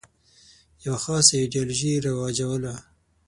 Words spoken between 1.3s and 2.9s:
ایدیالوژي رواجوله.